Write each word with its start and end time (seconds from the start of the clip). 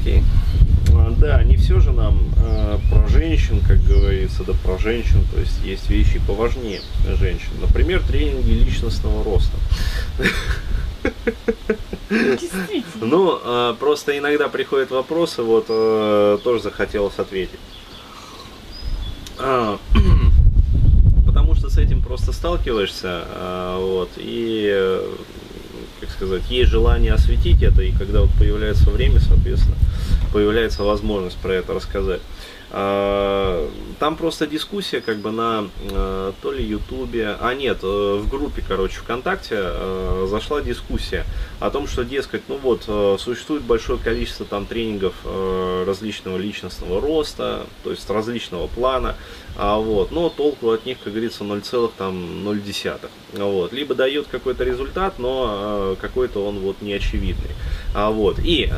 окей. 0.00 0.22
А, 0.94 1.14
Да, 1.18 1.42
не 1.42 1.56
все 1.56 1.80
же 1.80 1.92
нам 1.92 2.18
э, 2.36 2.78
про 2.90 3.06
женщин, 3.08 3.60
как 3.60 3.82
говорится, 3.82 4.44
да 4.44 4.52
про 4.64 4.78
женщин, 4.78 5.24
то 5.32 5.40
есть 5.40 5.60
есть 5.64 5.88
вещи 5.90 6.20
поважнее 6.26 6.80
женщин. 7.18 7.50
Например, 7.60 8.00
тренинги 8.02 8.50
личностного 8.50 9.22
роста. 9.24 9.56
Ну, 13.00 13.38
э, 13.42 13.74
просто 13.78 14.18
иногда 14.18 14.48
приходят 14.48 14.90
вопросы, 14.90 15.42
вот 15.42 15.66
э, 15.68 16.38
тоже 16.42 16.62
захотелось 16.62 17.18
ответить. 17.18 17.60
А, 19.38 19.78
Потому 21.26 21.54
что 21.54 21.70
с 21.70 21.78
этим 21.78 22.02
просто 22.02 22.32
сталкиваешься, 22.32 23.24
вот, 23.78 24.10
и, 24.16 25.00
как 26.00 26.10
сказать, 26.10 26.42
есть 26.48 26.70
желание 26.70 27.12
осветить 27.12 27.62
это, 27.62 27.82
и 27.82 27.92
когда 27.92 28.22
вот 28.22 28.30
появляется 28.38 28.90
время, 28.90 29.20
соответственно, 29.20 29.76
появляется 30.32 30.82
возможность 30.82 31.36
про 31.36 31.54
это 31.54 31.74
рассказать. 31.74 32.20
А, 32.72 33.68
Там 33.98 34.16
просто 34.16 34.46
дискуссия 34.46 35.00
как 35.00 35.18
бы 35.18 35.30
на 35.30 35.68
э, 35.82 36.32
то 36.40 36.52
ли 36.52 36.64
Ютубе, 36.64 37.36
а 37.40 37.52
нет, 37.54 37.80
э, 37.82 38.18
в 38.18 38.30
группе, 38.30 38.64
короче, 38.66 39.00
ВКонтакте 39.00 39.56
э, 39.58 40.26
зашла 40.30 40.62
дискуссия 40.62 41.26
о 41.58 41.70
том, 41.70 41.86
что, 41.86 42.04
дескать, 42.04 42.42
ну 42.48 42.56
вот, 42.56 42.84
существует 43.20 43.62
большое 43.62 43.98
количество 43.98 44.46
там 44.46 44.64
тренингов 44.64 45.14
различного 45.86 46.38
личностного 46.38 47.00
роста, 47.00 47.66
то 47.84 47.90
есть 47.90 48.08
различного 48.08 48.68
плана, 48.68 49.16
а 49.58 49.76
вот, 49.76 50.12
но 50.12 50.30
толку 50.30 50.70
от 50.70 50.86
них, 50.86 50.96
как 51.02 51.12
говорится, 51.12 51.44
0,0. 51.44 53.10
Вот. 53.34 53.72
Либо 53.72 53.94
дает 53.94 54.28
какой-то 54.28 54.64
результат, 54.64 55.18
но 55.18 55.96
какой-то 56.00 56.46
он 56.46 56.60
вот 56.60 56.80
неочевидный. 56.80 57.50
А 57.94 58.10
вот. 58.10 58.38
И 58.38 58.70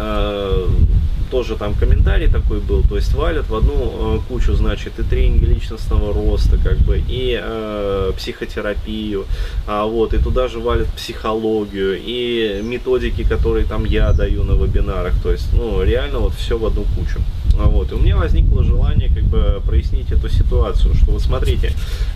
тоже 1.33 1.57
там 1.57 1.73
комментарий 1.75 2.29
такой 2.29 2.61
был, 2.61 2.83
то 2.83 2.97
есть 2.97 3.15
валят 3.15 3.49
в 3.49 3.55
одну 3.55 3.75
э, 3.75 4.19
кучу, 4.29 4.53
значит, 4.53 4.99
и 4.99 5.03
тренинги 5.03 5.47
личностного 5.47 6.13
роста, 6.13 6.59
как 6.63 6.77
бы, 6.81 7.03
и 7.09 7.41
э, 7.43 8.13
психотерапию, 8.19 9.25
а 9.67 9.87
вот, 9.87 10.13
и 10.13 10.19
туда 10.19 10.49
же 10.49 10.59
валят 10.59 10.89
психологию, 10.89 11.99
и 11.99 12.61
методики, 12.63 13.25
которые 13.25 13.65
там 13.65 13.87
я 13.87 14.13
даю 14.13 14.45
на 14.45 14.53
вебинарах, 14.63 15.15
то 15.23 15.33
есть, 15.33 15.51
ну, 15.55 15.83
реально 15.83 16.19
вот 16.19 16.35
все 16.35 16.59
в 16.59 16.67
одну 16.67 16.85
кучу. 16.95 17.19
А 17.59 17.67
Вот. 17.67 17.93
И 17.93 17.95
у 17.95 17.99
меня 17.99 18.17
возникло 18.17 18.65
желание 18.65 19.09
как 19.09 19.25
бы 19.25 19.63
прояснить 19.65 20.11
эту 20.11 20.29
ситуацию, 20.29 20.95
что 20.95 21.13
вот 21.13 21.23
смотрите, 21.23 21.73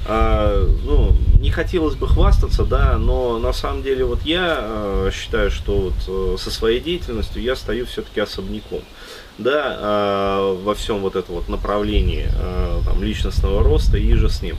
а, 0.06 0.66
ну, 0.84 1.16
не 1.40 1.50
хотелось 1.50 1.94
бы 1.94 2.08
хвастаться, 2.08 2.64
да, 2.64 2.96
но 2.98 3.38
на 3.38 3.52
самом 3.52 3.82
деле 3.82 4.04
вот 4.04 4.22
я 4.24 4.58
а, 4.60 5.10
считаю, 5.12 5.50
что 5.50 5.76
вот 5.76 5.94
э, 6.08 6.36
со 6.38 6.50
своей 6.50 6.80
деятельностью 6.80 7.42
я 7.42 7.56
стою 7.56 7.86
все-таки 7.86 8.20
особняком, 8.20 8.80
да, 9.38 9.76
а, 9.78 10.54
во 10.62 10.74
всем 10.74 11.00
вот 11.00 11.16
этом 11.16 11.36
вот 11.36 11.48
направлении 11.48 12.28
а, 12.38 12.82
там, 12.84 13.02
личностного 13.02 13.62
роста 13.62 13.96
и 13.98 14.12
же 14.14 14.28
с 14.28 14.42
ним. 14.42 14.56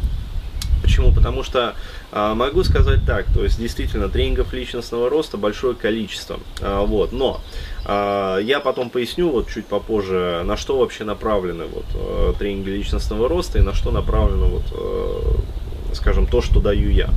Почему? 0.98 1.14
Потому 1.14 1.44
что 1.44 1.76
а, 2.12 2.34
могу 2.34 2.64
сказать 2.64 3.06
так, 3.06 3.28
то 3.32 3.44
есть 3.44 3.60
действительно 3.60 4.10
тренингов 4.10 4.52
личностного 4.52 5.12
роста 5.12 5.38
большое 5.38 5.76
количество, 5.76 6.40
а, 6.60 6.86
вот, 6.86 7.12
но 7.12 7.40
а, 7.86 8.40
я 8.40 8.60
потом 8.60 8.90
поясню 8.90 9.30
вот 9.30 9.48
чуть 9.48 9.68
попозже, 9.68 10.42
на 10.44 10.58
что 10.58 10.80
вообще 10.80 11.04
направлены 11.04 11.66
вот 11.66 11.86
э, 11.94 12.34
тренинги 12.40 12.70
личностного 12.70 13.30
роста 13.30 13.60
и 13.60 13.62
на 13.62 13.76
что 13.76 13.92
направлено 13.92 14.48
вот 14.48 14.64
э, 14.72 15.94
скажем, 15.94 16.26
то, 16.26 16.42
что 16.42 16.60
даю 16.60 16.90
я. 16.90 17.10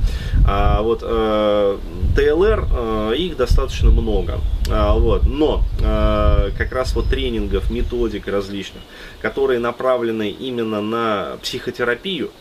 А 0.47 0.81
вот 0.81 1.01
э, 1.03 1.77
ТЛР, 2.15 2.67
э, 2.71 3.13
их 3.17 3.37
достаточно 3.37 3.89
много. 3.89 4.39
А, 4.69 4.93
вот, 4.93 5.23
но 5.25 5.63
э, 5.79 6.51
как 6.57 6.71
раз 6.71 6.93
вот 6.95 7.07
тренингов, 7.07 7.71
методик 7.71 8.27
различных, 8.27 8.81
которые 9.21 9.59
направлены 9.59 10.29
именно 10.29 10.81
на 10.81 11.37
психотерапию, 11.41 12.31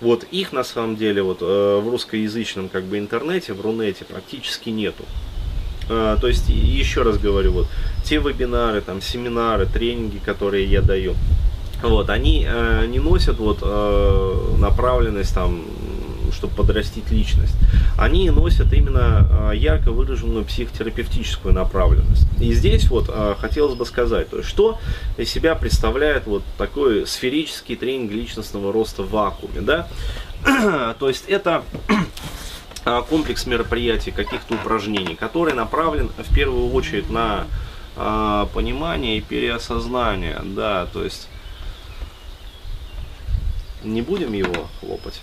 вот 0.00 0.24
их 0.24 0.52
на 0.52 0.64
самом 0.64 0.96
деле 0.96 1.22
вот 1.22 1.38
э, 1.40 1.80
в 1.82 1.88
русскоязычном 1.88 2.68
как 2.68 2.84
бы 2.84 2.98
интернете, 2.98 3.52
в 3.52 3.60
Рунете 3.60 4.04
практически 4.04 4.70
нету. 4.70 5.04
Э, 5.88 6.16
то 6.20 6.26
есть, 6.28 6.48
еще 6.48 7.02
раз 7.02 7.18
говорю, 7.18 7.52
вот 7.52 7.66
те 8.04 8.18
вебинары, 8.18 8.80
там, 8.80 9.00
семинары, 9.00 9.66
тренинги, 9.66 10.18
которые 10.18 10.66
я 10.66 10.82
даю, 10.82 11.14
вот, 11.82 12.10
они 12.10 12.46
э, 12.48 12.86
не 12.86 12.98
носят 12.98 13.38
вот 13.38 13.58
э, 13.62 14.54
направленность 14.58 15.34
там, 15.34 15.64
чтобы 16.32 16.54
подрастить 16.54 17.10
личность. 17.10 17.54
Они 17.98 18.30
носят 18.30 18.72
именно 18.72 19.50
э, 19.52 19.56
ярко 19.56 19.90
выраженную 19.90 20.44
психотерапевтическую 20.44 21.54
направленность. 21.54 22.26
И 22.40 22.52
здесь 22.52 22.88
вот 22.88 23.06
э, 23.08 23.34
хотелось 23.38 23.74
бы 23.74 23.86
сказать, 23.86 24.28
то 24.30 24.38
есть, 24.38 24.48
что 24.48 24.78
из 25.16 25.30
себя 25.30 25.54
представляет 25.54 26.26
вот 26.26 26.42
такой 26.58 27.06
сферический 27.06 27.76
тренинг 27.76 28.12
личностного 28.12 28.72
роста 28.72 29.02
в 29.02 29.10
вакууме, 29.10 29.60
да? 29.60 29.88
то 30.98 31.08
есть 31.08 31.24
это 31.28 31.64
а, 32.86 33.02
комплекс 33.02 33.46
мероприятий, 33.46 34.12
каких-то 34.12 34.54
упражнений, 34.54 35.16
который 35.16 35.54
направлен 35.54 36.08
в 36.16 36.32
первую 36.32 36.72
очередь 36.72 37.10
на 37.10 37.48
а, 37.96 38.46
понимание 38.54 39.18
и 39.18 39.20
переосознание, 39.20 40.40
да, 40.44 40.86
то 40.92 41.02
есть 41.02 41.28
не 43.82 44.02
будем 44.02 44.34
его 44.34 44.68
хлопать. 44.78 45.20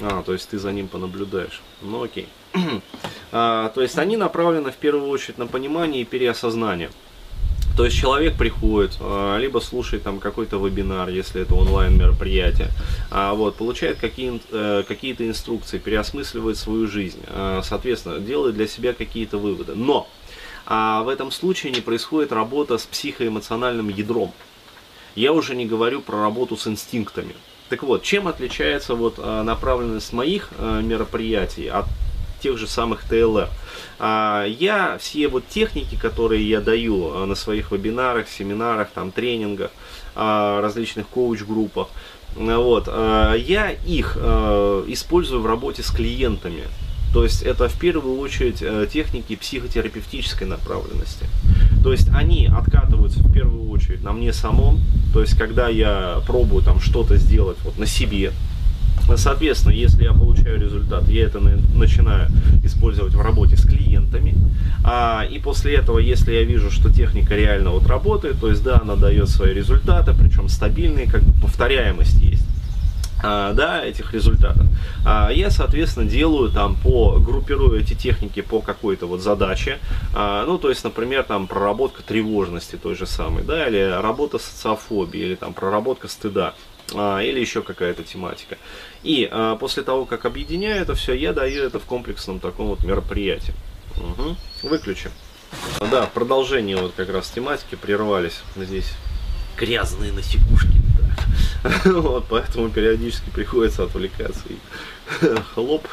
А, 0.00 0.22
то 0.22 0.32
есть 0.32 0.48
ты 0.48 0.58
за 0.58 0.72
ним 0.72 0.88
понаблюдаешь. 0.88 1.62
Ну 1.82 2.02
окей. 2.02 2.28
А, 3.36 3.70
то 3.70 3.82
есть 3.82 3.98
они 3.98 4.16
направлены 4.16 4.70
в 4.70 4.76
первую 4.76 5.08
очередь 5.08 5.38
на 5.38 5.48
понимание 5.48 6.02
и 6.02 6.04
переосознание. 6.04 6.88
То 7.76 7.84
есть 7.84 7.96
человек 7.96 8.36
приходит, 8.36 8.96
а, 9.00 9.36
либо 9.36 9.58
слушает 9.58 10.04
там 10.04 10.20
какой-то 10.20 10.64
вебинар, 10.64 11.08
если 11.08 11.42
это 11.42 11.54
онлайн 11.54 11.98
мероприятие, 11.98 12.68
а, 13.10 13.34
вот, 13.34 13.56
получает 13.56 13.98
э, 14.00 14.84
какие-то 14.86 15.26
инструкции, 15.26 15.78
переосмысливает 15.78 16.56
свою 16.56 16.86
жизнь, 16.86 17.18
а, 17.26 17.62
соответственно, 17.64 18.20
делает 18.20 18.54
для 18.54 18.68
себя 18.68 18.92
какие-то 18.92 19.38
выводы. 19.38 19.74
Но 19.74 20.08
в 20.66 21.08
этом 21.12 21.30
случае 21.30 21.72
не 21.72 21.82
происходит 21.82 22.32
работа 22.32 22.78
с 22.78 22.86
психоэмоциональным 22.86 23.90
ядром. 23.90 24.32
Я 25.14 25.34
уже 25.34 25.54
не 25.54 25.66
говорю 25.66 26.00
про 26.00 26.22
работу 26.22 26.56
с 26.56 26.66
инстинктами. 26.66 27.34
Так 27.68 27.82
вот, 27.82 28.02
чем 28.02 28.28
отличается 28.28 28.94
вот 28.94 29.14
а, 29.18 29.42
направленность 29.42 30.12
моих 30.12 30.50
а, 30.58 30.80
мероприятий 30.80 31.68
от 31.68 31.86
тех 32.42 32.58
же 32.58 32.66
самых 32.66 33.04
ТЛР? 33.04 33.48
А, 33.98 34.44
Я 34.44 34.98
все 34.98 35.28
вот 35.28 35.48
техники, 35.48 35.96
которые 36.00 36.46
я 36.46 36.60
даю 36.60 37.26
на 37.26 37.34
своих 37.34 37.72
вебинарах, 37.72 38.28
семинарах, 38.28 38.88
там, 38.94 39.10
тренингах, 39.12 39.70
различных 40.14 41.08
коуч-группах, 41.08 41.88
вот, 42.36 42.86
я 42.86 43.70
их 43.84 44.16
использую 44.16 45.40
в 45.42 45.46
работе 45.46 45.82
с 45.82 45.90
клиентами. 45.90 46.64
То 47.14 47.22
есть 47.22 47.42
это 47.42 47.68
в 47.68 47.78
первую 47.78 48.18
очередь 48.18 48.60
э, 48.60 48.88
техники 48.92 49.36
психотерапевтической 49.36 50.48
направленности. 50.48 51.26
То 51.84 51.92
есть 51.92 52.08
они 52.12 52.46
откатываются 52.52 53.20
в 53.20 53.32
первую 53.32 53.70
очередь 53.70 54.02
на 54.02 54.12
мне 54.12 54.32
самом. 54.32 54.80
То 55.12 55.20
есть 55.20 55.38
когда 55.38 55.68
я 55.68 56.20
пробую 56.26 56.64
там 56.64 56.80
что-то 56.80 57.16
сделать 57.16 57.56
вот 57.64 57.78
на 57.78 57.86
себе, 57.86 58.32
Соответственно, 59.16 59.72
если 59.72 60.04
я 60.04 60.12
получаю 60.12 60.58
результат, 60.58 61.08
я 61.10 61.24
это 61.24 61.38
на- 61.38 61.58
начинаю 61.74 62.30
использовать 62.64 63.12
в 63.12 63.20
работе 63.20 63.54
с 63.56 63.66
клиентами. 63.66 64.34
А, 64.82 65.24
и 65.30 65.38
после 65.38 65.74
этого, 65.74 65.98
если 65.98 66.32
я 66.32 66.42
вижу, 66.44 66.70
что 66.70 66.90
техника 66.90 67.36
реально 67.36 67.70
вот 67.70 67.86
работает, 67.86 68.40
то 68.40 68.48
есть 68.48 68.62
да, 68.62 68.80
она 68.82 68.96
дает 68.96 69.28
свои 69.28 69.52
результаты, 69.52 70.14
причем 70.18 70.48
стабильные, 70.48 71.06
как 71.06 71.22
бы 71.22 71.32
повторяемость 71.42 72.18
есть 72.22 72.46
да, 73.22 73.84
этих 73.84 74.12
результатов. 74.12 74.66
А, 75.06 75.30
я, 75.30 75.50
соответственно, 75.50 76.06
делаю 76.08 76.50
там 76.50 76.76
по, 76.76 77.18
группирую 77.18 77.80
эти 77.80 77.94
техники 77.94 78.40
по 78.42 78.60
какой-то 78.60 79.06
вот 79.06 79.20
задаче. 79.20 79.78
А, 80.14 80.44
ну, 80.46 80.58
то 80.58 80.68
есть, 80.68 80.84
например, 80.84 81.22
там 81.24 81.46
проработка 81.46 82.02
тревожности 82.02 82.76
той 82.76 82.94
же 82.94 83.06
самой, 83.06 83.42
да, 83.44 83.66
или 83.68 83.80
работа 84.02 84.38
социофобии, 84.38 85.20
или 85.20 85.34
там 85.34 85.54
проработка 85.54 86.08
стыда. 86.08 86.54
а, 86.94 87.20
или 87.20 87.40
еще 87.40 87.62
какая-то 87.62 88.02
тематика. 88.02 88.58
И 89.02 89.26
а, 89.30 89.56
после 89.56 89.82
того, 89.82 90.04
как 90.04 90.26
объединяю 90.26 90.82
это 90.82 90.94
все, 90.94 91.14
я 91.14 91.32
даю 91.32 91.64
это 91.64 91.78
в 91.80 91.84
комплексном 91.84 92.40
таком 92.40 92.66
вот 92.66 92.84
мероприятии. 92.84 93.54
Мгм. 93.96 94.36
Выключим. 94.62 95.10
А, 95.80 95.86
Да, 95.86 96.06
продолжение 96.12 96.76
вот 96.76 96.92
как 96.94 97.08
раз 97.10 97.30
тематики 97.30 97.74
прервались 97.76 98.42
здесь 98.56 98.92
грязные 99.56 100.12
насекушки. 100.12 100.68
да. 101.00 101.16
Вот, 101.84 102.26
поэтому 102.28 102.68
периодически 102.68 103.30
приходится 103.30 103.84
отвлекаться 103.84 104.42
и 104.48 104.56
хлоп 105.54 105.86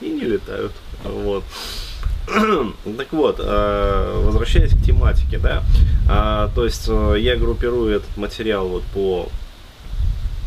и 0.00 0.08
не 0.08 0.22
летают. 0.22 0.72
Вот. 1.04 1.44
Так 2.96 3.12
вот, 3.12 3.36
э, 3.38 4.20
возвращаясь 4.24 4.72
к 4.72 4.82
тематике, 4.82 5.38
да, 5.38 5.62
а, 6.08 6.50
то 6.54 6.64
есть 6.64 6.86
э, 6.88 7.16
я 7.18 7.36
группирую 7.36 7.94
этот 7.94 8.16
материал 8.16 8.66
вот 8.66 8.82
по 8.94 9.28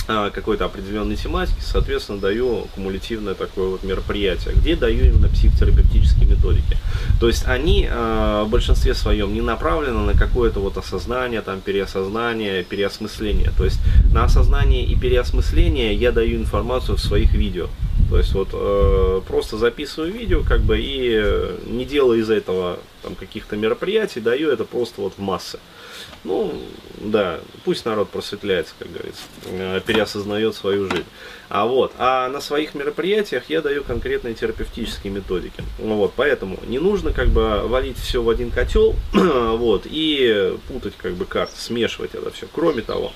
а, 0.10 0.30
какой-то 0.30 0.64
определенной 0.66 1.18
тематики, 1.18 1.60
соответственно, 1.60 2.20
даю 2.20 2.68
кумулятивное 2.75 3.34
такое 3.34 3.68
вот 3.68 3.84
мероприятие, 3.84 4.54
где 4.56 4.78
даю 4.78 5.06
именно 5.06 5.28
психотерапевтические 5.28 6.30
методики. 6.30 6.78
То 7.20 7.28
есть 7.28 7.46
они 7.46 7.86
э, 7.90 8.44
в 8.46 8.50
большинстве 8.50 8.94
своем 8.94 9.34
не 9.34 9.42
направлены 9.42 10.00
на 10.00 10.13
какое-то 10.18 10.62
вот 10.62 10.78
осознание, 10.78 11.42
там, 11.42 11.60
переосознание, 11.60 12.63
переосмысление. 12.63 13.52
То 13.58 13.66
есть 13.66 13.80
на 14.18 14.24
осознание 14.24 14.84
и 14.84 14.96
переосмысление 14.96 15.94
я 15.94 16.12
даю 16.12 16.38
информацию 16.38 16.98
в 16.98 17.00
своих 17.00 17.34
видео. 17.34 17.68
То 18.10 18.18
есть 18.18 18.34
вот 18.34 18.50
э, 18.52 19.22
просто 19.28 19.58
записываю 19.58 20.12
видео, 20.12 20.42
как 20.42 20.62
бы, 20.62 20.80
и 20.80 21.56
не 21.68 21.86
делаю 21.86 22.22
из 22.22 22.31
этого 22.31 22.80
там 23.04 23.14
каких-то 23.14 23.56
мероприятий, 23.58 24.19
даю 24.19 24.50
это 24.50 24.64
просто 24.64 25.02
вот 25.02 25.14
в 25.18 25.22
массы. 25.22 25.60
Ну, 26.24 26.52
да, 26.98 27.40
пусть 27.64 27.86
народ 27.86 28.10
просветляется, 28.10 28.74
как 28.80 28.92
говорится, 28.92 29.22
э, 29.52 29.81
переосознает 29.86 30.56
свою 30.56 30.90
жизнь. 30.90 31.06
А 31.50 31.68
вот, 31.68 31.94
а 32.00 32.28
на 32.30 32.42
своих 32.42 32.74
мероприятиях 32.74 33.44
я 33.50 33.62
даю 33.62 33.84
конкретные 33.84 34.34
терапевтические 34.34 35.13
методики. 35.13 35.63
Вот, 35.78 36.13
поэтому 36.16 36.58
не 36.66 36.80
нужно 36.80 37.13
как 37.13 37.28
бы 37.28 37.68
валить 37.68 38.00
все 38.00 38.24
в 38.24 38.30
один 38.31 38.50
котел, 38.50 38.96
вот, 39.13 39.84
и 39.86 40.58
путать 40.70 40.96
как 40.98 41.13
бы 41.13 41.25
карты, 41.25 41.54
смешивать 41.56 42.16
это 42.16 42.31
все. 42.31 42.48
Кроме 42.52 42.81
того, 42.81 43.12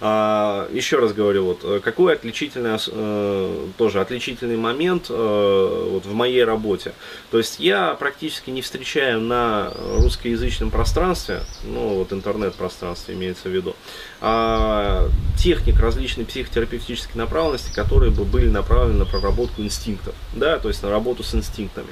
еще 0.00 0.98
раз 0.98 1.12
говорю, 1.12 1.44
вот 1.44 1.60
э, 1.64 1.80
какой 1.80 2.14
отличительный, 2.14 2.78
э, 2.86 3.68
тоже 3.78 4.00
отличительный 4.00 4.56
момент 4.56 5.06
э, 5.08 5.88
вот 5.90 6.06
в 6.06 6.12
моей 6.12 6.44
работе. 6.44 6.92
То 7.30 7.38
есть 7.38 7.60
я 7.60 7.94
практически 7.94 8.50
не 8.50 8.62
встречаю 8.62 9.20
на 9.20 9.72
русскоязычном 9.98 10.70
пространстве, 10.70 11.40
ну 11.64 11.94
вот 11.94 12.12
интернет-пространстве 12.12 13.14
имеется 13.14 13.48
в 13.48 13.52
виду, 13.52 13.76
а, 14.20 15.08
техник 15.38 15.78
различной 15.78 16.24
психотерапевтической 16.24 17.16
направленности, 17.16 17.74
которые 17.74 18.10
бы 18.10 18.24
были 18.24 18.48
направлены 18.48 19.00
на 19.00 19.04
проработку 19.04 19.62
инстинктов, 19.62 20.14
да, 20.32 20.58
то 20.58 20.68
есть 20.68 20.82
на 20.82 20.90
работу 20.90 21.22
с 21.22 21.34
инстинктами. 21.34 21.88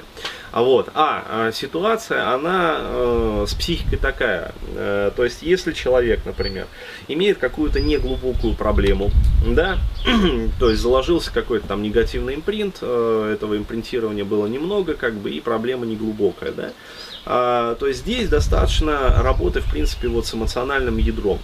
А 0.53 0.61
вот, 0.61 0.89
а, 0.93 1.25
а 1.27 1.51
ситуация, 1.51 2.29
она 2.31 2.77
э, 2.79 3.45
с 3.47 3.55
психикой 3.55 3.97
такая, 3.97 4.53
э, 4.75 5.09
то 5.15 5.23
есть 5.23 5.41
если 5.41 5.73
человек, 5.73 6.19
например, 6.25 6.67
имеет 7.07 7.39
какую-то 7.39 7.79
неглубокую 7.79 8.53
проблему, 8.53 9.09
да, 9.47 9.79
то 10.59 10.69
есть 10.69 10.79
заложился 10.79 11.33
какой-то 11.33 11.67
там 11.69 11.81
негативный 11.81 12.35
импринт, 12.35 12.77
э, 12.81 13.31
этого 13.33 13.57
импринтирования 13.57 14.25
было 14.25 14.45
немного, 14.45 14.93
как 14.93 15.15
бы, 15.15 15.31
и 15.31 15.39
проблема 15.39 15.87
неглубокая, 15.87 16.51
да, 16.51 16.69
а, 17.25 17.73
то 17.73 17.87
есть 17.87 18.01
здесь 18.01 18.29
достаточно 18.29 19.23
работы, 19.23 19.59
в 19.59 19.71
принципе, 19.71 20.07
вот 20.07 20.27
с 20.27 20.35
эмоциональным 20.35 20.97
ядром. 20.97 21.39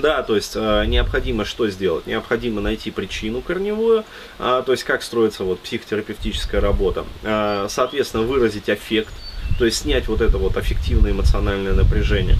Да, 0.00 0.22
то 0.22 0.36
есть 0.36 0.52
э, 0.54 0.84
необходимо 0.86 1.44
что 1.44 1.68
сделать? 1.68 2.06
Необходимо 2.06 2.60
найти 2.60 2.90
причину 2.90 3.40
корневую, 3.40 4.04
э, 4.38 4.62
то 4.64 4.72
есть 4.72 4.84
как 4.84 5.02
строится 5.02 5.44
вот 5.44 5.60
психотерапевтическая 5.60 6.60
работа. 6.60 7.04
Э, 7.22 7.66
соответственно, 7.68 8.24
выразить 8.24 8.68
эффект, 8.68 9.12
то 9.58 9.64
есть 9.64 9.78
снять 9.78 10.08
вот 10.08 10.20
это 10.20 10.38
вот 10.38 10.56
аффективное 10.56 11.12
эмоциональное 11.12 11.72
напряжение. 11.72 12.36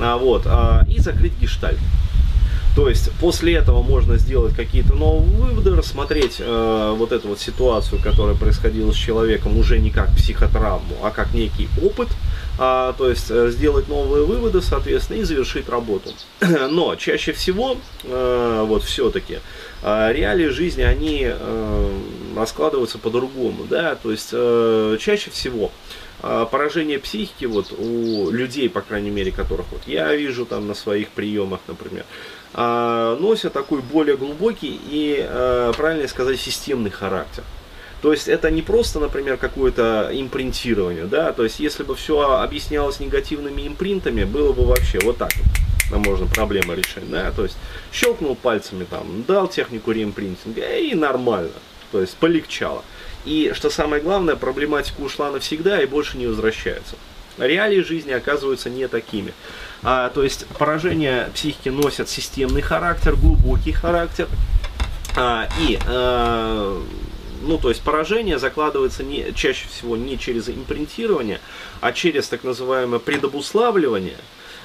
А, 0.00 0.16
вот, 0.16 0.42
а, 0.46 0.84
и 0.88 0.98
закрыть 0.98 1.32
гештальт. 1.40 1.78
То 2.74 2.90
есть 2.90 3.10
после 3.12 3.54
этого 3.54 3.82
можно 3.82 4.18
сделать 4.18 4.54
какие-то 4.54 4.92
новые 4.94 5.30
выводы, 5.30 5.74
рассмотреть 5.74 6.36
э, 6.40 6.94
вот 6.96 7.10
эту 7.10 7.28
вот 7.28 7.40
ситуацию, 7.40 8.02
которая 8.02 8.36
происходила 8.36 8.92
с 8.92 8.94
человеком 8.94 9.56
уже 9.56 9.78
не 9.78 9.90
как 9.90 10.14
психотравму, 10.14 10.94
а 11.02 11.10
как 11.10 11.32
некий 11.32 11.70
опыт, 11.82 12.08
а, 12.58 12.94
то 12.94 13.10
есть 13.10 13.30
э, 13.30 13.50
сделать 13.50 13.88
новые 13.88 14.24
выводы, 14.24 14.62
соответственно, 14.62 15.18
и 15.18 15.22
завершить 15.24 15.68
работу. 15.68 16.10
Но 16.40 16.96
чаще 16.96 17.32
всего, 17.32 17.76
э, 18.04 18.64
вот 18.66 18.82
все-таки, 18.82 19.40
э, 19.82 20.12
реалии 20.12 20.48
жизни, 20.48 20.82
они 20.82 21.30
раскладываются 22.36 22.98
по-другому, 22.98 23.64
да, 23.68 23.94
то 23.94 24.10
есть 24.10 24.30
чаще 24.30 25.30
всего 25.30 25.70
поражение 26.20 26.98
психики 26.98 27.44
вот 27.44 27.72
у 27.72 28.30
людей, 28.30 28.68
по 28.68 28.80
крайней 28.80 29.10
мере, 29.10 29.32
которых 29.32 29.66
вот 29.70 29.82
я 29.86 30.14
вижу 30.14 30.44
там 30.44 30.66
на 30.66 30.74
своих 30.74 31.08
приемах, 31.10 31.60
например, 31.66 32.04
носят 32.54 33.52
такой 33.52 33.80
более 33.80 34.16
глубокий 34.16 34.78
и, 34.88 35.26
правильно 35.76 36.08
сказать, 36.08 36.38
системный 36.38 36.90
характер. 36.90 37.44
То 38.02 38.12
есть 38.12 38.28
это 38.28 38.50
не 38.50 38.62
просто, 38.62 39.00
например, 39.00 39.36
какое-то 39.36 40.10
импринтирование, 40.12 41.04
да, 41.04 41.32
то 41.32 41.44
есть 41.44 41.60
если 41.60 41.82
бы 41.82 41.94
все 41.94 42.38
объяснялось 42.40 43.00
негативными 43.00 43.66
импринтами, 43.66 44.24
было 44.24 44.52
бы 44.52 44.66
вообще 44.66 44.98
вот 45.02 45.16
так 45.16 45.30
вот 45.36 45.46
нам 45.90 46.02
можно 46.02 46.26
проблемы 46.26 46.74
решить, 46.74 47.08
да, 47.10 47.30
то 47.30 47.44
есть 47.44 47.56
щелкнул 47.92 48.36
пальцами 48.36 48.84
там, 48.84 49.24
дал 49.26 49.48
технику 49.48 49.92
реимпринтинга 49.92 50.76
и 50.76 50.94
нормально, 50.94 51.52
то 51.90 52.00
есть 52.00 52.16
полегчало. 52.16 52.82
И 53.24 53.52
что 53.54 53.70
самое 53.70 54.02
главное, 54.02 54.36
проблематика 54.36 55.00
ушла 55.00 55.30
навсегда 55.30 55.82
и 55.82 55.86
больше 55.86 56.16
не 56.16 56.26
возвращается. 56.26 56.96
Реалии 57.38 57.82
жизни 57.82 58.12
оказываются 58.12 58.70
не 58.70 58.88
такими. 58.88 59.32
А, 59.82 60.08
то 60.10 60.22
есть 60.22 60.46
поражения 60.58 61.28
психики 61.34 61.68
носят 61.68 62.08
системный 62.08 62.62
характер, 62.62 63.14
глубокий 63.14 63.72
характер. 63.72 64.28
А, 65.16 65.48
и 65.60 65.78
а, 65.86 66.82
ну, 67.42 67.58
то 67.58 67.68
есть 67.68 67.82
поражение 67.82 68.38
закладывается 68.38 69.02
не, 69.02 69.32
чаще 69.34 69.68
всего 69.68 69.96
не 69.96 70.18
через 70.18 70.48
импринтирование, 70.48 71.40
а 71.80 71.92
через 71.92 72.28
так 72.28 72.44
называемое 72.44 72.98
предобуславливание. 72.98 74.16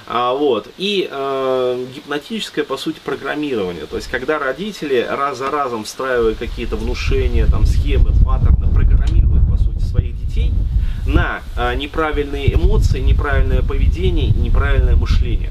А, 0.06 0.34
вот, 0.34 0.68
и 0.78 1.08
э, 1.10 1.86
гипнотическое, 1.94 2.64
по 2.64 2.76
сути, 2.76 2.98
программирование. 3.04 3.86
То 3.86 3.96
есть, 3.96 4.08
когда 4.08 4.38
родители 4.38 5.06
раз 5.08 5.38
за 5.38 5.50
разом 5.50 5.84
встраивают 5.84 6.38
какие-то 6.38 6.76
внушения, 6.76 7.46
там, 7.46 7.66
схемы, 7.66 8.12
паттерны, 8.24 8.66
программируют, 8.74 9.48
по 9.48 9.56
сути, 9.56 9.82
своих 9.84 10.18
детей– 10.18 10.50
на 11.06 11.42
а, 11.56 11.74
неправильные 11.74 12.54
эмоции, 12.54 13.00
неправильное 13.00 13.62
поведение, 13.62 14.28
неправильное 14.28 14.96
мышление. 14.96 15.50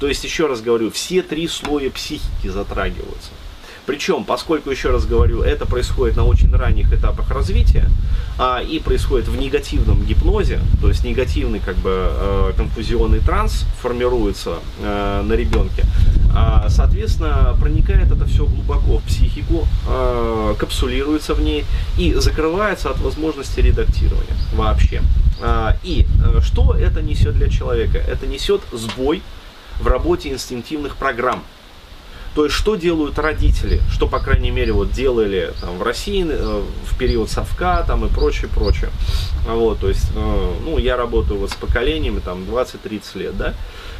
То 0.00 0.08
есть, 0.08 0.24
еще 0.24 0.46
раз 0.46 0.60
говорю, 0.60 0.90
все 0.90 1.22
три 1.22 1.46
слоя 1.48 1.90
психики 1.90 2.48
затрагиваются. 2.48 3.30
Причем, 3.86 4.24
поскольку, 4.24 4.70
еще 4.70 4.90
раз 4.90 5.06
говорю, 5.06 5.42
это 5.42 5.66
происходит 5.66 6.16
на 6.16 6.24
очень 6.24 6.54
ранних 6.54 6.92
этапах 6.92 7.30
развития 7.30 7.88
а, 8.38 8.60
и 8.60 8.78
происходит 8.78 9.28
в 9.28 9.36
негативном 9.36 10.04
гипнозе, 10.04 10.60
то 10.80 10.88
есть 10.88 11.04
негативный 11.04 11.58
как 11.58 11.76
бы 11.76 11.90
э, 11.90 12.52
конфузионный 12.56 13.18
транс 13.18 13.66
формируется 13.80 14.58
э, 14.80 15.22
на 15.22 15.32
ребенке, 15.32 15.84
а, 16.34 16.68
соответственно, 16.68 17.56
проникает 17.60 18.10
это 18.10 18.24
все 18.26 18.46
глубоко 18.46 18.98
в 18.98 19.02
психику, 19.02 19.66
э, 19.86 20.54
капсулируется 20.58 21.34
в 21.34 21.40
ней 21.40 21.64
и 21.98 22.14
закрывается 22.14 22.90
от 22.90 23.00
возможности 23.00 23.60
редактирования 23.60 24.36
вообще. 24.54 25.02
А, 25.40 25.76
и 25.82 26.06
э, 26.24 26.40
что 26.40 26.74
это 26.74 27.02
несет 27.02 27.34
для 27.34 27.50
человека? 27.50 27.98
Это 27.98 28.26
несет 28.26 28.62
сбой 28.72 29.22
в 29.80 29.86
работе 29.88 30.30
инстинктивных 30.30 30.96
программ. 30.96 31.42
То 32.34 32.44
есть, 32.44 32.56
что 32.56 32.76
делают 32.76 33.18
родители, 33.18 33.80
что, 33.90 34.06
по 34.06 34.18
крайней 34.18 34.50
мере, 34.50 34.72
вот 34.72 34.90
делали 34.90 35.52
там, 35.60 35.76
в 35.78 35.82
России 35.82 36.26
э, 36.26 36.62
в 36.86 36.98
период 36.98 37.30
совка 37.30 37.82
там, 37.82 38.06
и 38.06 38.08
прочее, 38.08 38.48
прочее. 38.48 38.90
Вот, 39.46 39.80
то 39.80 39.88
есть, 39.88 40.10
э, 40.14 40.54
ну, 40.64 40.78
я 40.78 40.96
работаю 40.96 41.38
вот 41.38 41.50
с 41.50 41.54
поколениями 41.54 42.20
там 42.20 42.44
20-30 42.44 43.18
лет, 43.18 43.36
да. 43.36 43.54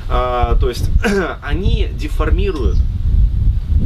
А, 0.08 0.56
то 0.56 0.70
есть, 0.70 0.88
они 1.42 1.88
деформируют 1.92 2.78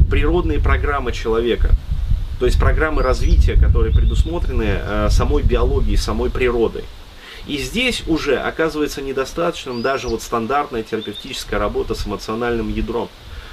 природные 0.08 0.60
программы 0.60 1.12
человека. 1.12 1.70
То 2.38 2.46
есть 2.46 2.58
программы 2.58 3.02
развития, 3.02 3.54
которые 3.54 3.94
предусмотрены 3.94 4.78
э, 4.78 5.08
самой 5.10 5.42
биологией, 5.42 5.96
самой 5.96 6.30
природой. 6.30 6.84
И 7.46 7.58
здесь 7.58 8.02
уже 8.06 8.36
оказывается 8.36 9.00
недостаточным 9.00 9.80
даже 9.80 10.08
вот 10.08 10.20
стандартная 10.20 10.82
терапевтическая 10.82 11.58
работа 11.58 11.94
с 11.94 12.06
эмоциональным 12.06 12.68
ядром. 12.68 13.08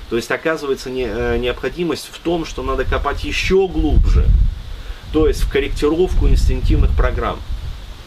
То 0.10 0.16
есть 0.16 0.30
оказывается 0.32 0.90
не, 0.90 1.06
э, 1.06 1.38
необходимость 1.38 2.10
в 2.12 2.20
том, 2.20 2.46
что 2.46 2.64
надо 2.64 2.86
копать 2.86 3.24
еще 3.24 3.68
глубже, 3.68 4.26
то 5.12 5.28
есть 5.28 5.42
в 5.42 5.50
корректировку 5.50 6.28
инстинктивных 6.28 6.92
программ. 6.96 7.40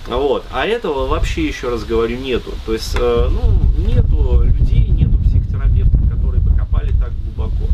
Вот. 0.06 0.44
А 0.52 0.66
этого 0.66 1.06
вообще, 1.06 1.46
еще 1.46 1.68
раз 1.68 1.84
говорю, 1.84 2.16
нету. 2.16 2.52
То 2.64 2.72
есть, 2.72 2.96
э, 2.98 3.28
ну, 3.30 3.60
нету 3.86 4.42
людей, 4.42 4.86
нету 4.86 5.18
психотерапевтов, 5.18 6.00
которые 6.08 6.40
бы 6.42 6.56
копали 6.56 6.92
так 7.00 7.10
глубоко. 7.24 7.66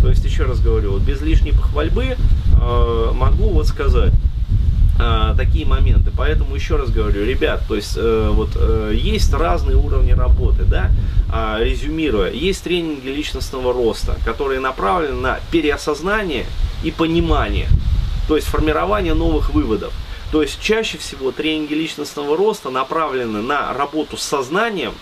То 0.00 0.08
есть, 0.08 0.24
еще 0.24 0.44
раз 0.44 0.60
говорю, 0.60 0.92
вот 0.92 1.02
без 1.02 1.20
лишней 1.20 1.52
похвальбы 1.52 2.16
э, 2.16 3.10
могу 3.12 3.50
вот 3.50 3.66
сказать, 3.66 4.12
а, 4.96 5.34
такие 5.34 5.66
моменты. 5.66 6.10
Поэтому 6.16 6.54
еще 6.54 6.76
раз 6.76 6.90
говорю, 6.90 7.24
ребят, 7.24 7.62
то 7.66 7.74
есть 7.74 7.96
э, 7.96 8.30
вот 8.32 8.50
э, 8.54 8.92
есть 8.94 9.32
разные 9.34 9.76
уровни 9.76 10.12
работы, 10.12 10.64
да, 10.64 10.90
резюмируя, 11.60 12.30
есть 12.30 12.62
тренинги 12.62 13.08
личностного 13.08 13.72
роста, 13.72 14.16
которые 14.24 14.60
направлены 14.60 15.20
на 15.20 15.40
переосознание 15.50 16.46
и 16.84 16.90
понимание, 16.90 17.68
то 18.28 18.36
есть 18.36 18.48
формирование 18.48 19.14
новых 19.14 19.52
выводов. 19.52 19.92
То 20.30 20.42
есть 20.42 20.60
чаще 20.60 20.98
всего 20.98 21.32
тренинги 21.32 21.74
личностного 21.74 22.36
роста 22.36 22.70
направлены 22.70 23.42
на 23.42 23.72
работу 23.72 24.16
с 24.16 24.22
сознанием, 24.22 24.92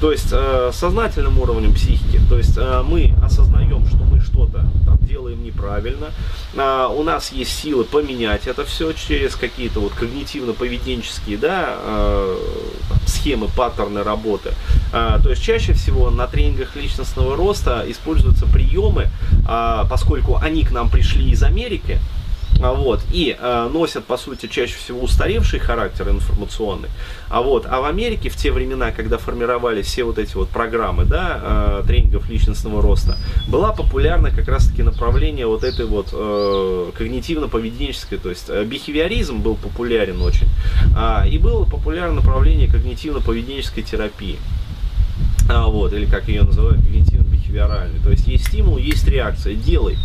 то 0.00 0.12
есть 0.12 0.28
э, 0.32 0.70
сознательным 0.72 1.38
уровнем 1.38 1.74
психики. 1.74 2.20
То 2.28 2.36
есть 2.38 2.56
э, 2.56 2.82
мы 2.84 3.14
осознаем, 3.22 3.86
что 3.86 4.00
что-то 4.30 4.64
там 4.84 4.98
делаем 5.02 5.42
неправильно, 5.42 6.10
а, 6.56 6.88
у 6.88 7.02
нас 7.02 7.32
есть 7.32 7.52
силы 7.52 7.84
поменять 7.84 8.46
это 8.46 8.64
все 8.64 8.92
через 8.92 9.34
какие-то 9.34 9.80
вот 9.80 9.92
когнитивно-поведенческие, 9.92 11.38
да, 11.38 11.76
а, 11.78 12.38
схемы, 13.20 13.48
паттерны 13.48 14.02
работы. 14.02 14.52
А, 14.92 15.20
то 15.20 15.30
есть 15.30 15.42
чаще 15.42 15.72
всего 15.72 16.10
на 16.10 16.26
тренингах 16.26 16.76
личностного 16.76 17.36
роста 17.36 17.84
используются 17.88 18.46
приемы, 18.46 19.08
а, 19.46 19.86
поскольку 19.88 20.36
они 20.36 20.64
к 20.64 20.72
нам 20.72 20.90
пришли 20.90 21.30
из 21.30 21.42
Америки, 21.42 21.98
а, 22.62 22.74
вот, 22.74 23.00
и 23.12 23.36
э, 23.38 23.70
носят, 23.72 24.04
по 24.04 24.16
сути, 24.16 24.46
чаще 24.46 24.74
всего 24.74 25.02
устаревший 25.02 25.58
характер 25.58 26.08
информационный. 26.10 26.88
А 27.28 27.40
вот, 27.42 27.66
а 27.68 27.80
в 27.80 27.84
Америке 27.84 28.28
в 28.28 28.36
те 28.36 28.52
времена, 28.52 28.90
когда 28.90 29.18
формировались 29.18 29.86
все 29.86 30.04
вот 30.04 30.18
эти 30.18 30.34
вот 30.34 30.48
программы, 30.48 31.04
да, 31.04 31.82
э, 31.82 31.84
тренингов 31.86 32.28
личностного 32.28 32.82
роста, 32.82 33.16
была 33.48 33.72
популярна 33.72 34.30
как 34.30 34.48
раз-таки 34.48 34.82
направление 34.82 35.46
вот 35.46 35.64
этой 35.64 35.86
вот 35.86 36.08
э, 36.12 36.90
когнитивно-поведенческой, 36.98 38.18
то 38.18 38.28
есть 38.28 38.46
э, 38.48 38.64
бихевиоризм 38.64 39.40
был 39.40 39.54
популярен 39.54 40.20
очень, 40.20 40.48
э, 40.96 41.28
и 41.28 41.38
было 41.38 41.64
популярно 41.64 42.16
направление 42.16 42.68
когнитивно-поведенческой 42.68 43.82
терапии. 43.82 44.38
А, 45.48 45.66
вот, 45.66 45.92
или 45.92 46.06
как 46.06 46.28
ее 46.28 46.42
называют, 46.42 46.78
когнитивно-бихевиоральный. 46.78 48.02
То 48.02 48.10
есть 48.10 48.26
есть 48.26 48.46
стимул, 48.46 48.76
есть 48.76 49.06
реакция, 49.08 49.54
делай. 49.54 49.96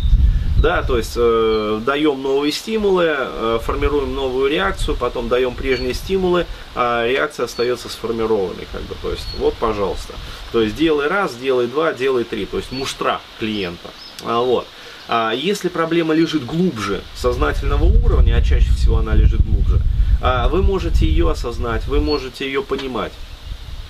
Да, 0.60 0.82
то 0.82 0.96
есть 0.96 1.12
э, 1.16 1.80
даем 1.84 2.22
новые 2.22 2.50
стимулы, 2.50 3.04
э, 3.08 3.58
формируем 3.62 4.14
новую 4.14 4.50
реакцию, 4.50 4.96
потом 4.96 5.28
даем 5.28 5.54
прежние 5.54 5.92
стимулы, 5.92 6.46
а 6.74 7.06
реакция 7.06 7.44
остается 7.44 7.88
сформированной, 7.90 8.66
как 8.72 8.82
бы, 8.82 8.94
то 9.02 9.10
есть 9.10 9.26
вот, 9.38 9.54
пожалуйста. 9.54 10.14
То 10.52 10.62
есть 10.62 10.74
делай 10.74 11.08
раз, 11.08 11.34
делай 11.36 11.66
два, 11.66 11.92
делай 11.92 12.24
три, 12.24 12.46
то 12.46 12.56
есть 12.56 12.72
муштра 12.72 13.20
клиента. 13.38 13.90
А, 14.24 14.40
вот. 14.40 14.66
А 15.08 15.32
если 15.32 15.68
проблема 15.68 16.14
лежит 16.14 16.44
глубже 16.44 17.02
сознательного 17.14 17.84
уровня, 17.84 18.36
а 18.36 18.42
чаще 18.42 18.70
всего 18.72 18.98
она 18.98 19.14
лежит 19.14 19.42
глубже, 19.42 19.80
а 20.22 20.48
вы 20.48 20.62
можете 20.62 21.06
ее 21.06 21.30
осознать, 21.30 21.86
вы 21.86 22.00
можете 22.00 22.46
ее 22.46 22.62
понимать. 22.62 23.12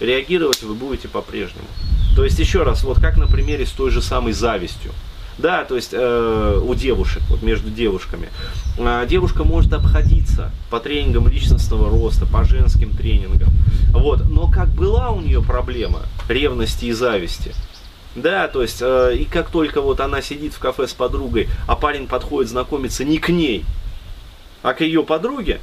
Реагировать 0.00 0.62
вы 0.62 0.74
будете 0.74 1.08
по-прежнему. 1.08 1.68
То 2.16 2.24
есть 2.24 2.38
еще 2.38 2.64
раз, 2.64 2.82
вот 2.82 3.00
как 3.00 3.16
на 3.16 3.26
примере 3.26 3.64
с 3.66 3.70
той 3.70 3.90
же 3.90 4.02
самой 4.02 4.32
завистью. 4.32 4.92
Да, 5.38 5.64
то 5.64 5.76
есть 5.76 5.90
э, 5.92 6.60
у 6.62 6.74
девушек, 6.74 7.22
вот 7.28 7.42
между 7.42 7.70
девушками. 7.70 8.30
Э, 8.78 9.06
девушка 9.06 9.44
может 9.44 9.72
обходиться 9.74 10.50
по 10.70 10.80
тренингам 10.80 11.28
личностного 11.28 11.90
роста, 11.90 12.24
по 12.24 12.44
женским 12.44 12.96
тренингам. 12.96 13.50
Вот. 13.90 14.24
Но 14.30 14.50
как 14.50 14.68
была 14.68 15.10
у 15.10 15.20
нее 15.20 15.42
проблема 15.42 16.02
ревности 16.28 16.86
и 16.86 16.92
зависти, 16.92 17.54
да, 18.14 18.48
то 18.48 18.62
есть, 18.62 18.78
э, 18.80 19.14
и 19.14 19.24
как 19.26 19.50
только 19.50 19.82
вот 19.82 20.00
она 20.00 20.22
сидит 20.22 20.54
в 20.54 20.58
кафе 20.58 20.86
с 20.86 20.94
подругой, 20.94 21.48
а 21.66 21.76
парень 21.76 22.06
подходит 22.06 22.50
знакомиться 22.50 23.04
не 23.04 23.18
к 23.18 23.28
ней, 23.28 23.64
а 24.62 24.72
к 24.72 24.80
ее 24.80 25.02
подруге, 25.02 25.60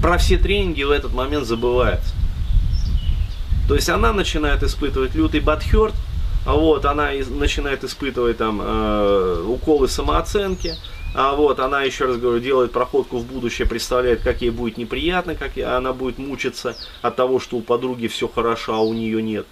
про 0.00 0.18
все 0.18 0.38
тренинги 0.38 0.84
в 0.84 0.90
этот 0.92 1.12
момент 1.12 1.46
забывается. 1.46 2.14
То 3.66 3.74
есть 3.74 3.88
она 3.88 4.12
начинает 4.12 4.62
испытывать 4.62 5.16
лютый 5.16 5.40
бадхерт, 5.40 5.94
вот, 6.46 6.84
она 6.84 7.10
начинает 7.28 7.84
испытывать 7.84 8.38
там 8.38 8.60
э, 8.62 9.44
уколы 9.46 9.88
самооценки, 9.88 10.74
а 11.14 11.34
вот, 11.34 11.58
она, 11.58 11.82
еще 11.82 12.06
раз 12.06 12.16
говорю, 12.16 12.40
делает 12.40 12.72
проходку 12.72 13.18
в 13.18 13.26
будущее, 13.26 13.68
представляет, 13.68 14.22
как 14.22 14.42
ей 14.42 14.50
будет 14.50 14.76
неприятно, 14.76 15.34
как 15.34 15.58
она 15.58 15.92
будет 15.92 16.18
мучиться 16.18 16.76
от 17.02 17.16
того, 17.16 17.40
что 17.40 17.56
у 17.56 17.62
подруги 17.62 18.06
все 18.06 18.28
хорошо, 18.28 18.74
а 18.74 18.80
у 18.80 18.92
нее 18.94 19.22
нет. 19.22 19.46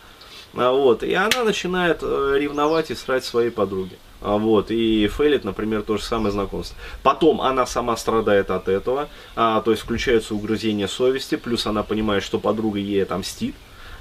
А 0.54 0.73
вот, 0.73 1.02
и 1.02 1.12
она 1.12 1.45
начинает 1.45 1.99
э, 2.02 2.37
ревновать 2.38 2.90
и 2.90 2.95
срать 2.95 3.25
своей 3.25 3.50
подруге. 3.50 3.97
А 4.21 4.37
вот, 4.37 4.71
и 4.71 5.07
фейлит, 5.09 5.45
например, 5.45 5.83
то 5.83 5.97
же 5.97 6.02
самое 6.02 6.33
знакомство. 6.33 6.76
Потом 7.02 7.40
она 7.40 7.66
сама 7.66 7.97
страдает 7.97 8.50
от 8.50 8.68
этого, 8.68 9.09
а, 9.37 9.61
то 9.61 9.71
есть 9.71 9.83
включаются 9.83 10.35
угрызения 10.35 10.88
совести, 10.88 11.37
плюс 11.37 11.66
она 11.66 11.83
понимает, 11.83 12.23
что 12.25 12.38
подруга 12.38 12.78
ей 12.78 13.02
отомстит. 13.02 13.54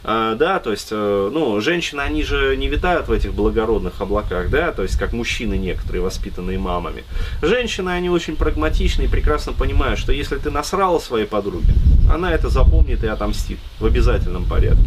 А, 0.03 0.35
да, 0.35 0.59
то 0.59 0.71
есть, 0.71 0.89
э, 0.91 1.29
ну, 1.33 1.59
женщины, 1.59 2.01
они 2.01 2.23
же 2.23 2.55
не 2.55 2.67
витают 2.67 3.07
в 3.07 3.11
этих 3.11 3.33
благородных 3.33 3.99
облаках, 3.99 4.49
да, 4.49 4.71
то 4.71 4.83
есть, 4.83 4.97
как 4.97 5.13
мужчины 5.13 5.55
некоторые, 5.55 6.01
воспитанные 6.01 6.57
мамами. 6.57 7.03
Женщины, 7.41 7.89
они 7.89 8.09
очень 8.09 8.35
прагматичны 8.35 9.03
и 9.03 9.07
прекрасно 9.07 9.53
понимают, 9.53 9.99
что 9.99 10.11
если 10.11 10.37
ты 10.37 10.51
насрала 10.51 10.99
своей 10.99 11.25
подруге, 11.25 11.73
она 12.11 12.33
это 12.33 12.49
запомнит 12.49 13.03
и 13.03 13.07
отомстит 13.07 13.59
в 13.79 13.85
обязательном 13.85 14.45
порядке. 14.45 14.83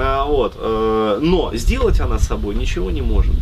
А, 0.00 0.24
вот, 0.24 0.54
э, 0.56 1.18
но 1.20 1.50
сделать 1.54 2.00
она 2.00 2.18
с 2.18 2.26
собой 2.26 2.54
ничего 2.54 2.90
не 2.90 3.02
может, 3.02 3.34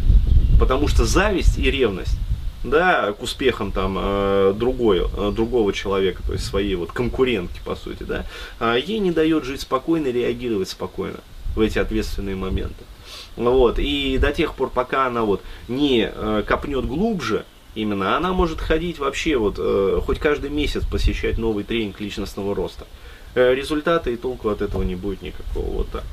потому 0.59 0.88
что 0.88 1.05
зависть 1.05 1.59
и 1.59 1.71
ревность 1.71 2.17
да, 2.64 3.12
к 3.12 3.23
успехам 3.23 3.73
там 3.73 3.97
э, 3.99 4.55
другой, 4.57 5.00
э, 5.00 5.33
другого 5.35 5.73
человека, 5.73 6.23
то 6.26 6.33
есть 6.33 6.45
своей 6.45 6.75
вот 6.75 6.93
конкурентки, 6.93 7.61
по 7.64 7.75
сути, 7.75 8.02
да, 8.02 8.26
э, 8.59 8.79
ей 8.85 8.99
не 8.99 9.12
дает 9.12 9.45
жить 9.45 9.62
спокойно 9.62 10.09
реагировать 10.09 10.69
спокойно 10.69 11.21
в 11.55 11.61
эти 11.61 11.79
ответственные 11.79 12.37
моменты. 12.37 12.85
Вот, 13.37 13.79
и 13.79 14.19
до 14.19 14.33
тех 14.33 14.55
пор, 14.55 14.71
пока 14.71 15.07
она 15.07 15.23
вот 15.23 15.40
не 15.69 16.11
э, 16.12 16.43
копнет 16.47 16.85
глубже, 16.87 17.45
именно, 17.75 18.17
она 18.17 18.33
может 18.33 18.61
ходить 18.61 18.99
вообще 18.99 19.37
вот, 19.37 19.57
э, 19.59 20.00
хоть 20.05 20.19
каждый 20.19 20.50
месяц 20.50 20.85
посещать 20.85 21.38
новый 21.38 21.64
тренинг 21.64 22.00
личностного 22.00 22.55
роста. 22.55 22.87
Э, 23.35 23.55
результата 23.55 24.11
и 24.11 24.17
толку 24.17 24.49
от 24.50 24.61
этого 24.61 24.83
не 24.83 24.97
будет 24.97 25.23
никакого, 25.23 25.64
вот 25.64 25.88
так. 25.90 26.05